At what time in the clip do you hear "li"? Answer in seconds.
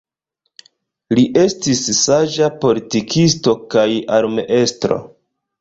1.17-1.25